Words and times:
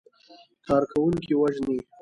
کارکوونکي 0.65 1.33
وژني. 1.39 1.77